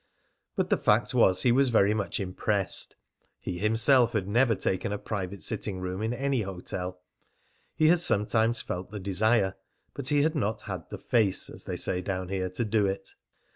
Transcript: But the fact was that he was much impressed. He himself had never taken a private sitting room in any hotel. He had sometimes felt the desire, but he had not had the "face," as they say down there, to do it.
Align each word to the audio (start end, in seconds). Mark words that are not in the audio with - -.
But 0.55 0.71
the 0.71 0.77
fact 0.79 1.13
was 1.13 1.43
that 1.43 1.49
he 1.49 1.51
was 1.51 1.71
much 1.71 2.19
impressed. 2.19 2.95
He 3.39 3.59
himself 3.59 4.13
had 4.13 4.27
never 4.27 4.55
taken 4.55 4.91
a 4.91 4.97
private 4.97 5.43
sitting 5.43 5.79
room 5.79 6.01
in 6.01 6.11
any 6.11 6.41
hotel. 6.41 7.01
He 7.75 7.89
had 7.89 7.99
sometimes 7.99 8.63
felt 8.63 8.89
the 8.89 8.99
desire, 8.99 9.53
but 9.93 10.07
he 10.07 10.23
had 10.23 10.33
not 10.33 10.63
had 10.63 10.89
the 10.89 10.97
"face," 10.97 11.51
as 11.51 11.65
they 11.65 11.75
say 11.77 12.01
down 12.01 12.29
there, 12.29 12.49
to 12.49 12.65
do 12.65 12.87
it. 12.87 13.13